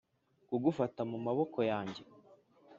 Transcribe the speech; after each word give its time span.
kugufata 0.47 1.01
mu 1.11 1.17
maboko 1.25 1.59
yanjye 1.71 2.01